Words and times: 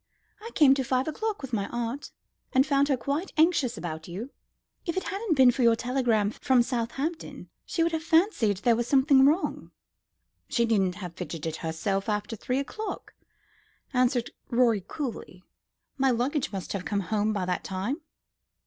"I 0.41 0.49
came 0.55 0.73
to 0.73 0.83
five 0.83 1.07
o'clock 1.07 1.43
with 1.43 1.53
my 1.53 1.67
aunt, 1.69 2.09
and 2.53 2.65
found 2.65 2.87
her 2.87 2.97
quite 2.97 3.31
anxious 3.37 3.77
about 3.77 4.07
you. 4.07 4.31
If 4.83 4.97
it 4.97 5.03
hadn't 5.09 5.35
been 5.35 5.51
for 5.51 5.61
your 5.61 5.75
telegram 5.75 6.31
from 6.31 6.63
Southampton, 6.63 7.51
she 7.67 7.83
would 7.83 7.91
have 7.91 8.01
fancied 8.01 8.57
there 8.57 8.75
was 8.75 8.87
something 8.87 9.27
wrong." 9.27 9.69
"She 10.49 10.65
needn't 10.65 10.95
have 10.95 11.13
fidgeted 11.15 11.57
herself 11.57 12.09
after 12.09 12.35
three 12.35 12.57
o'clock," 12.57 13.13
answered 13.93 14.31
Rorie 14.49 14.83
coolly; 14.87 15.43
"my 15.99 16.09
luggage 16.09 16.51
must 16.51 16.73
have 16.73 16.83
come 16.83 17.01
home 17.01 17.31
by 17.31 17.45
that 17.45 17.63
time." 17.63 18.01